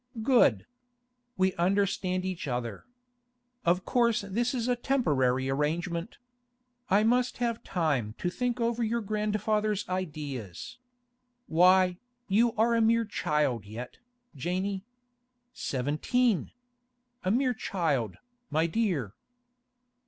[0.23, 0.65] 'Good.
[1.37, 2.85] We understand each other.
[3.63, 6.17] Of course this is a temporary arrangement.
[6.89, 10.79] I must have time to think over grandfather's ideas.
[11.45, 13.99] Why, you are a mere child yet,
[14.35, 14.85] Janey.
[15.53, 16.49] Seventeen!
[17.23, 18.17] A mere child,
[18.49, 19.13] my dear!